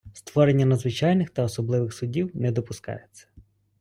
[0.13, 3.27] Створення надзвичайних та особливих судів не допускається.